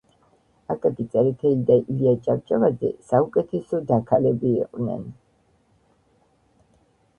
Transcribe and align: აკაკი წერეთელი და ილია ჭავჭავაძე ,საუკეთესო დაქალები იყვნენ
აკაკი 0.75 1.03
წერეთელი 1.15 1.67
და 1.67 1.75
ილია 1.81 2.13
ჭავჭავაძე 2.31 2.91
,საუკეთესო 3.11 3.83
დაქალები 3.93 4.57
იყვნენ 4.65 5.07